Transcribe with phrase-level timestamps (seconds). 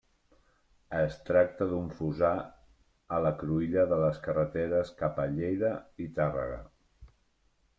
[0.99, 2.31] Es tracta d'un fossar
[3.17, 5.71] a la cruïlla de les carreteres cap a Lleida
[6.07, 6.59] i Tàrrega.